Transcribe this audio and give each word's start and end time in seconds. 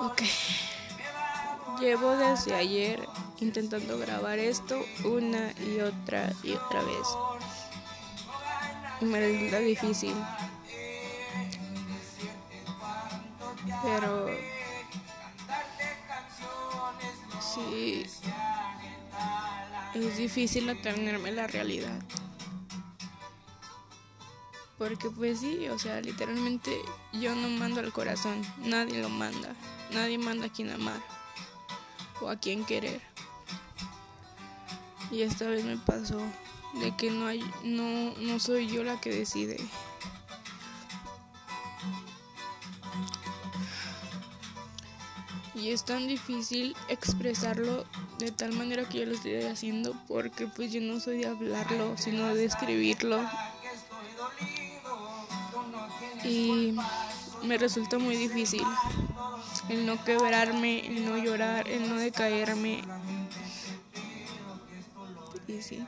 Ok. 0.00 0.22
Llevo 1.80 2.16
desde 2.16 2.54
ayer 2.54 3.06
intentando 3.40 3.98
grabar 3.98 4.38
esto 4.38 4.80
una 5.04 5.52
y 5.60 5.80
otra 5.80 6.32
y 6.42 6.52
otra 6.52 6.82
vez. 6.82 7.08
Y 9.00 9.04
me 9.06 9.20
resulta 9.20 9.58
difícil. 9.58 10.14
Pero 13.82 14.26
sí 17.40 18.06
es 19.94 20.16
difícil 20.16 20.68
atenerme 20.68 21.30
a 21.30 21.32
la 21.32 21.46
realidad. 21.46 22.02
Porque 24.78 25.08
pues 25.08 25.40
sí, 25.40 25.68
o 25.68 25.78
sea, 25.78 26.00
literalmente 26.00 26.80
yo 27.12 27.34
no 27.34 27.48
mando 27.48 27.80
al 27.80 27.92
corazón, 27.92 28.42
nadie 28.58 29.00
lo 29.00 29.08
manda, 29.08 29.54
nadie 29.92 30.18
manda 30.18 30.46
a 30.46 30.52
quien 30.52 30.70
amar 30.70 31.00
o 32.20 32.28
a 32.28 32.36
quien 32.36 32.64
querer. 32.64 33.00
Y 35.10 35.22
esta 35.22 35.46
vez 35.46 35.64
me 35.64 35.76
pasó 35.76 36.18
de 36.80 36.96
que 36.96 37.10
no 37.10 37.26
hay 37.26 37.40
no 37.62 38.14
no 38.18 38.38
soy 38.40 38.66
yo 38.66 38.82
la 38.82 39.00
que 39.00 39.10
decide. 39.10 39.58
Y 45.54 45.70
es 45.70 45.84
tan 45.84 46.08
difícil 46.08 46.76
expresarlo 46.88 47.86
de 48.18 48.30
tal 48.32 48.52
manera 48.52 48.86
que 48.88 48.98
yo 48.98 49.06
lo 49.06 49.14
estoy 49.14 49.42
haciendo 49.44 49.94
porque 50.08 50.46
pues 50.46 50.72
yo 50.72 50.80
no 50.80 51.00
soy 51.00 51.18
de 51.18 51.28
hablarlo, 51.28 51.96
sino 51.96 52.34
de 52.34 52.44
escribirlo 52.44 53.20
y 56.24 56.74
me 57.42 57.58
resulta 57.58 57.98
muy 57.98 58.16
difícil 58.16 58.64
el 59.68 59.86
no 59.86 60.02
quebrarme, 60.04 60.86
el 60.86 61.04
no 61.04 61.16
llorar, 61.16 61.68
el 61.68 61.88
no 61.88 61.96
decaerme. 61.96 62.82
Y 65.46 65.62
sí. 65.62 65.86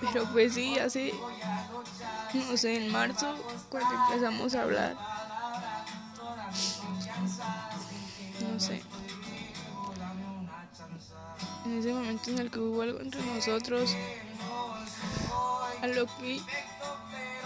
Pero 0.00 0.24
pues 0.32 0.54
sí, 0.54 0.78
hace, 0.78 1.14
no 2.34 2.56
sé, 2.56 2.76
en 2.76 2.92
marzo, 2.92 3.34
cuando 3.70 3.90
empezamos 3.94 4.54
a 4.54 4.62
hablar, 4.62 4.96
no 8.40 8.60
sé, 8.60 8.82
en 11.64 11.78
ese 11.78 11.92
momento 11.92 12.30
en 12.30 12.38
el 12.38 12.50
que 12.50 12.58
hubo 12.60 12.82
algo 12.82 13.00
entre 13.00 13.22
nosotros, 13.22 13.96
a 15.82 15.86
lo 15.86 16.06
que 16.18 16.40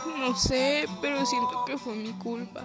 no 0.07 0.37
sé, 0.37 0.87
pero 1.01 1.25
siento 1.27 1.65
que 1.65 1.79
fue 1.79 1.95
mi 1.95 2.13
culpa 2.13 2.63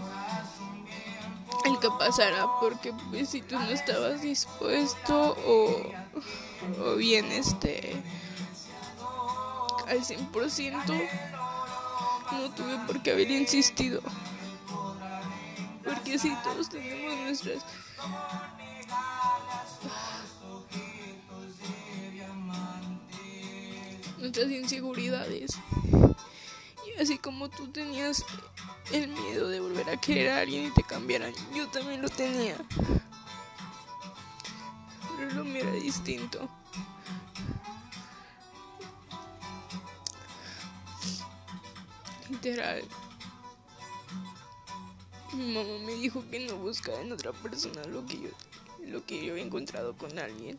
el 1.65 1.79
que 1.79 1.89
pasara 1.97 2.45
porque 2.59 2.93
pues, 3.09 3.29
si 3.29 3.41
tú 3.41 3.57
no 3.57 3.69
estabas 3.69 4.21
dispuesto 4.21 5.35
o, 5.47 5.91
o 6.83 6.95
bien 6.95 7.31
este 7.31 8.03
al 9.87 10.01
100% 10.01 11.09
no 12.31 12.51
tuve 12.51 12.77
por 12.87 13.01
qué 13.01 13.11
haber 13.11 13.29
insistido. 13.31 14.01
Porque 15.83 16.17
si 16.17 16.35
todos 16.37 16.69
tenemos 16.69 17.19
nuestras 17.19 17.63
nuestras 24.17 24.49
inseguridades 24.49 25.51
así 26.99 27.17
como 27.17 27.49
tú 27.49 27.67
tenías 27.71 28.23
el 28.91 29.07
miedo 29.07 29.49
de 29.49 29.59
volver 29.59 29.89
a 29.89 29.97
querer 29.97 30.29
a 30.31 30.41
alguien 30.41 30.65
y 30.65 30.71
te 30.71 30.83
cambiaran, 30.83 31.33
yo 31.53 31.67
también 31.69 32.01
lo 32.01 32.09
tenía. 32.09 32.55
Pero 35.17 35.31
lo 35.31 35.43
mío 35.43 35.61
era 35.61 35.71
distinto. 35.73 36.49
Literal. 42.29 42.83
Mi 45.33 45.53
mamá 45.53 45.77
me 45.85 45.93
dijo 45.95 46.23
que 46.29 46.39
no 46.39 46.55
buscara 46.57 47.01
en 47.01 47.11
otra 47.11 47.33
persona 47.33 47.83
lo 47.85 48.05
que 48.05 48.21
yo, 48.21 48.29
lo 48.87 49.05
que 49.05 49.25
yo 49.25 49.33
había 49.33 49.43
encontrado 49.43 49.97
con 49.97 50.17
alguien. 50.17 50.57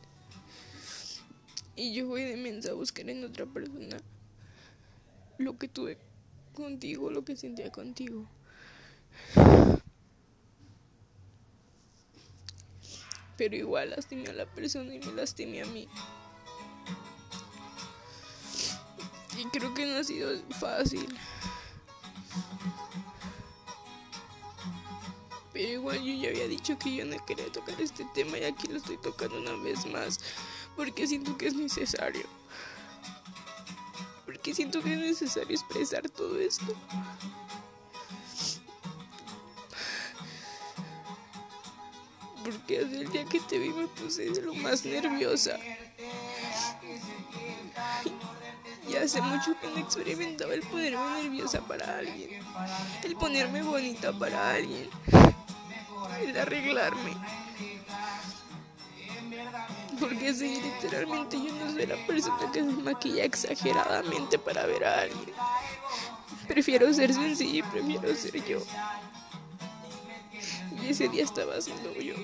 Y 1.75 1.92
yo 1.94 2.06
voy 2.06 2.22
de 2.22 2.36
mensa 2.36 2.70
a 2.70 2.75
buscar 2.75 3.08
en 3.08 3.25
otra 3.25 3.46
persona 3.46 3.98
lo 5.38 5.58
que 5.58 5.69
tuve 5.69 5.98
contigo 6.56 7.11
lo 7.11 7.25
que 7.25 7.37
sentía 7.37 7.71
contigo. 7.71 8.27
Pero 13.37 13.55
igual 13.55 13.91
lastimé 13.91 14.31
a 14.31 14.33
la 14.33 14.47
persona 14.47 14.94
y 14.94 14.99
me 14.99 15.12
lastimé 15.12 15.62
a 15.62 15.67
mí. 15.67 15.87
Y 19.39 19.44
creo 19.53 19.75
que 19.75 19.84
no 19.84 19.99
ha 19.99 20.05
sido 20.05 20.31
fácil. 20.59 21.06
Pero 25.53 25.69
igual 25.69 26.03
yo 26.03 26.15
ya 26.15 26.31
había 26.31 26.49
dicho 26.49 26.78
que 26.78 26.97
yo 26.97 27.05
no 27.05 27.25
quería 27.27 27.53
tocar 27.53 27.78
este 27.81 28.06
tema 28.15 28.38
y 28.38 28.44
aquí 28.44 28.67
lo 28.69 28.78
estoy 28.78 28.97
tocando 28.97 29.38
una 29.38 29.55
vez 29.62 29.84
más. 29.87 30.19
Porque 30.75 31.06
siento 31.06 31.37
que 31.37 31.49
es 31.49 31.55
necesario 31.55 32.27
siento 34.56 34.83
que 34.83 34.94
es 34.94 34.99
necesario 34.99 35.55
expresar 35.55 36.09
todo 36.09 36.41
esto. 36.41 36.75
Porque 42.43 42.84
desde 42.84 43.00
el 43.03 43.12
día 43.12 43.25
que 43.27 43.41
te 43.41 43.59
vi 43.59 43.69
me 43.69 43.87
puse 43.87 44.31
de 44.31 44.41
lo 44.41 44.55
más 44.55 44.83
nerviosa. 44.87 45.59
Y 48.89 48.97
hace 48.97 49.21
mucho 49.21 49.61
que 49.61 49.69
no 49.69 49.77
experimentaba 49.77 50.55
el 50.55 50.62
ponerme 50.62 51.23
nerviosa 51.23 51.61
para 51.61 51.99
alguien. 51.99 52.41
El 53.03 53.15
ponerme 53.17 53.62
bonita 53.62 54.11
para 54.19 54.53
alguien. 54.53 54.88
El 56.23 56.38
arreglarme. 56.38 57.12
Porque 59.98 60.34
sí, 60.34 60.60
literalmente 60.60 61.36
yo 61.36 61.54
no 61.54 61.72
soy 61.72 61.86
la 61.86 62.06
persona 62.06 62.50
que 62.52 62.60
se 62.60 62.64
maquilla 62.64 63.24
exageradamente 63.24 64.38
para 64.38 64.66
ver 64.66 64.84
a 64.84 65.00
alguien. 65.02 65.32
Prefiero 66.46 66.92
ser 66.92 67.12
sencilla 67.12 67.58
y 67.58 67.62
prefiero 67.62 68.14
ser 68.14 68.44
yo. 68.44 68.58
Y 70.82 70.90
ese 70.90 71.08
día 71.08 71.24
estaba 71.24 71.60
siendo 71.60 71.92
yo. 71.94 72.14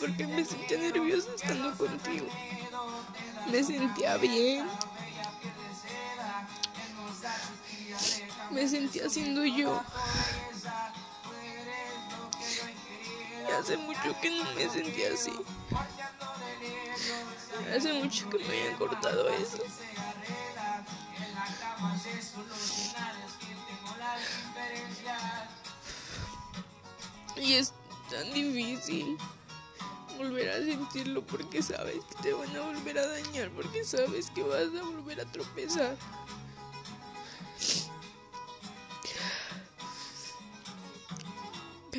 Porque 0.00 0.26
me 0.26 0.44
sentía 0.44 0.78
nerviosa 0.78 1.28
estando 1.34 1.76
contigo. 1.76 2.26
Me 3.50 3.64
sentía 3.64 4.16
bien. 4.16 4.66
Me 8.50 8.68
sentía 8.68 9.08
siendo 9.08 9.44
yo. 9.44 9.82
Hace 13.58 13.76
mucho 13.76 14.14
que 14.20 14.30
no 14.30 14.44
me 14.54 14.68
sentía 14.68 15.12
así. 15.12 15.32
Hace 17.74 17.92
mucho 17.94 18.30
que 18.30 18.38
me 18.38 18.44
habían 18.44 18.76
cortado 18.76 19.28
eso. 19.30 19.58
Y 27.36 27.54
es 27.54 27.72
tan 28.10 28.32
difícil 28.32 29.16
volver 30.16 30.50
a 30.50 30.56
sentirlo 30.56 31.22
porque 31.24 31.62
sabes 31.62 32.04
que 32.08 32.14
te 32.22 32.32
van 32.32 32.54
a 32.56 32.60
volver 32.60 32.98
a 32.98 33.06
dañar, 33.06 33.50
porque 33.50 33.84
sabes 33.84 34.30
que 34.30 34.42
vas 34.42 34.68
a 34.78 34.82
volver 34.82 35.20
a 35.20 35.24
tropezar. 35.30 35.96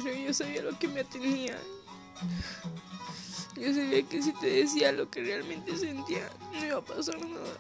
Pero 0.04 0.16
yo 0.16 0.34
sabía 0.34 0.62
lo 0.62 0.78
que 0.78 0.88
me 0.88 1.04
tenía. 1.04 1.58
Yo 3.56 3.74
sabía 3.74 4.04
que 4.04 4.22
si 4.22 4.32
te 4.34 4.48
decía 4.48 4.92
lo 4.92 5.10
que 5.10 5.22
realmente 5.22 5.76
sentía, 5.78 6.30
no 6.54 6.66
iba 6.66 6.78
a 6.78 6.82
pasar 6.82 7.20
nada. 7.20 7.58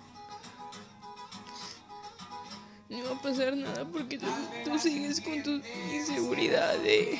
No 2.87 2.97
iba 2.97 3.11
a 3.11 3.21
pasar 3.21 3.55
nada 3.55 3.85
porque 3.85 4.17
tú, 4.17 4.79
sigues 4.79 5.21
con 5.21 5.43
tu 5.43 5.61
inseguridad 5.93 6.77
de, 6.79 7.19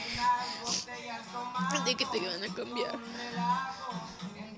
de 1.85 1.95
que 1.95 2.05
te 2.05 2.19
van 2.19 2.43
a 2.43 2.53
cambiar. 2.53 2.97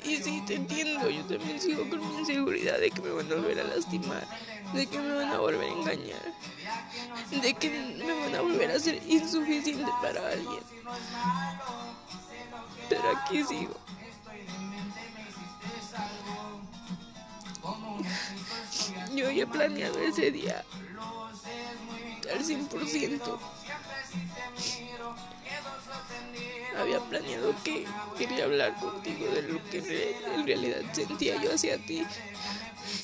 Y 0.04 0.18
sí, 0.18 0.44
te 0.48 0.56
entiendo, 0.56 1.10
yo 1.10 1.24
también 1.26 1.60
sigo 1.60 1.88
con 1.90 2.00
mi 2.00 2.20
inseguridad 2.20 2.80
de 2.80 2.90
que 2.90 3.02
me 3.02 3.12
van 3.12 3.32
a 3.32 3.36
volver 3.36 3.60
a 3.60 3.64
lastimar, 3.64 4.28
de 4.74 4.88
que 4.88 5.00
me 5.00 5.16
van 5.16 5.30
a 5.30 5.38
volver 5.40 5.70
a 5.70 5.74
engañar, 5.74 6.34
de 7.30 7.54
que 7.54 7.70
me 7.70 8.14
van 8.14 8.36
a 8.36 8.42
volver 8.42 8.72
a 8.72 8.80
ser 8.80 9.02
insuficiente 9.08 9.92
para 10.02 10.28
alguien. 10.28 10.64
Pero 12.90 13.04
aquí 13.18 13.44
sigo. 13.44 13.76
Yo 19.14 19.28
había 19.28 19.46
planeado 19.46 20.00
ese 20.00 20.32
día 20.32 20.64
al 22.34 22.44
100%. 22.44 23.40
Había 26.80 27.00
planeado 27.02 27.54
que 27.64 27.86
quería 28.18 28.46
hablar 28.46 28.76
contigo 28.76 29.28
de 29.28 29.42
lo 29.44 29.64
que 29.70 30.18
en 30.36 30.48
realidad 30.48 30.82
sentía 30.94 31.42
yo 31.42 31.54
hacia 31.54 31.78
ti. 31.78 32.06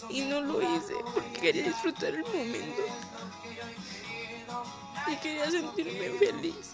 Y 0.10 0.22
no 0.22 0.42
lo 0.42 0.62
hice 0.62 0.94
porque 1.14 1.40
quería 1.40 1.64
disfrutar 1.64 2.14
el 2.14 2.24
momento. 2.24 2.84
Y 5.08 5.16
quería 5.18 5.50
sentirme 5.50 6.10
feliz. 6.18 6.72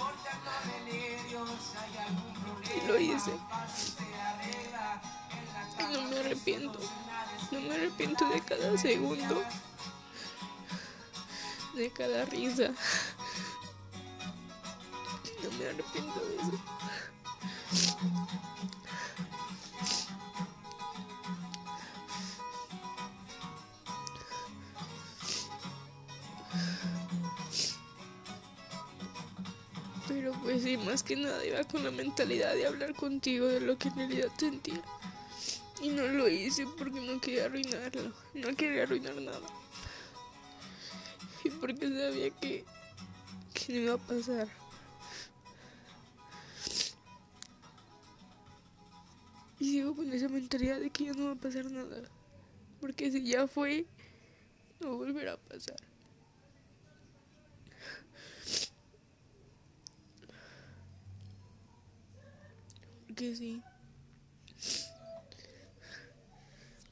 Y 2.75 2.87
lo 2.87 2.99
hice. 2.99 3.31
Y 5.79 5.93
no 5.93 6.01
me 6.09 6.19
arrepiento. 6.19 6.79
No 7.51 7.59
me 7.61 7.75
arrepiento 7.75 8.27
de 8.29 8.41
cada 8.41 8.77
segundo. 8.77 9.43
De 11.75 11.91
cada 11.91 12.25
risa. 12.25 12.71
No 15.43 15.51
me 15.57 15.65
arrepiento 15.65 16.19
de 16.19 16.35
eso. 16.35 17.12
Pero 30.07 30.33
pues 30.41 30.63
sí, 30.63 30.77
más 30.77 31.01
que 31.01 31.15
nada 31.15 31.45
iba 31.45 31.63
con 31.63 31.83
la 31.83 31.91
mentalidad 31.91 32.53
de 32.53 32.67
hablar 32.67 32.93
contigo 32.93 33.47
de 33.47 33.61
lo 33.61 33.77
que 33.77 33.87
en 33.87 33.95
realidad 33.95 34.29
sentía. 34.37 34.81
Y 35.81 35.89
no 35.89 36.07
lo 36.07 36.27
hice 36.27 36.65
porque 36.77 36.99
no 37.01 37.19
quería 37.21 37.45
arruinarlo. 37.45 38.13
No 38.33 38.55
quería 38.55 38.83
arruinar 38.83 39.15
nada. 39.15 39.47
Y 41.43 41.49
porque 41.49 41.87
sabía 41.89 42.29
que, 42.31 42.63
que 43.53 43.73
no 43.73 43.79
iba 43.79 43.93
a 43.93 43.97
pasar. 43.97 44.47
Y 49.59 49.71
sigo 49.71 49.95
con 49.95 50.11
esa 50.11 50.27
mentalidad 50.27 50.79
de 50.79 50.89
que 50.89 51.05
ya 51.05 51.13
no 51.13 51.25
va 51.27 51.31
a 51.31 51.35
pasar 51.35 51.71
nada. 51.71 52.01
Porque 52.81 53.11
si 53.11 53.23
ya 53.23 53.47
fue, 53.47 53.85
no 54.81 54.97
volverá 54.97 55.33
a 55.33 55.37
pasar. 55.37 55.77
Sí. 63.31 63.61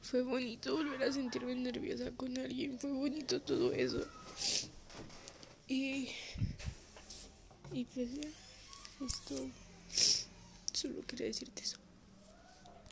Fue 0.00 0.22
bonito 0.22 0.76
volver 0.76 1.02
a 1.02 1.12
sentirme 1.12 1.54
nerviosa 1.54 2.10
con 2.12 2.36
alguien. 2.38 2.78
Fue 2.78 2.90
bonito 2.90 3.40
todo 3.42 3.72
eso. 3.72 4.06
Y. 5.68 6.08
Y 7.72 7.84
pues 7.84 8.14
ya. 8.14 8.28
Esto. 9.04 9.50
Solo 10.72 11.02
quería 11.06 11.26
decirte 11.26 11.62
eso. 11.62 11.81